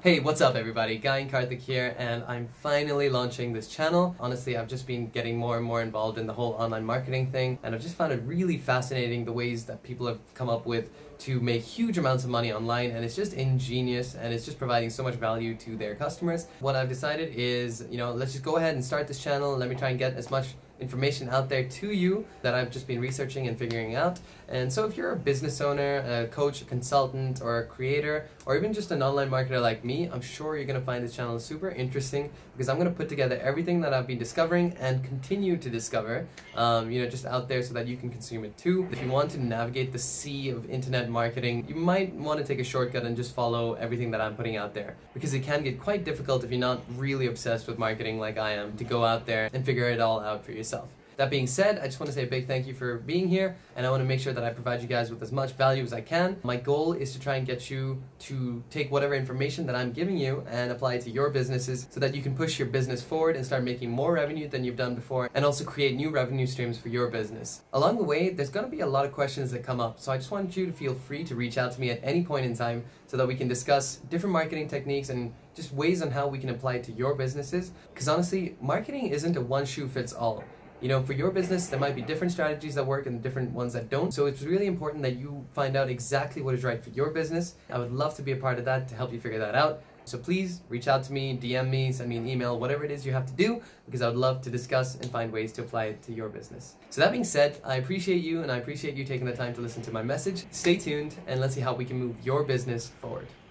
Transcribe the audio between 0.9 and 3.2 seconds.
Guy and Karthik here and I'm finally